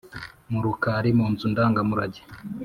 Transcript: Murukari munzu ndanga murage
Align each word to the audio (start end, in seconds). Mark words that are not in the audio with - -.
Murukari 0.51 1.09
munzu 1.17 1.45
ndanga 1.51 1.81
murage 1.89 2.21